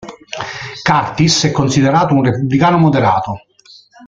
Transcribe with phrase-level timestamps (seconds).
[0.81, 3.45] Curtis è considerato un repubblicano moderato.